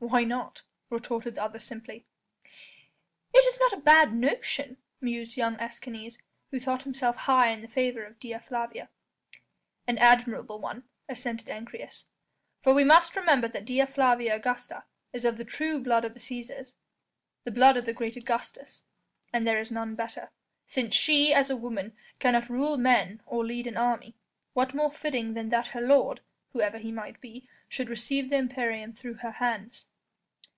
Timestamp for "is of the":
15.12-15.44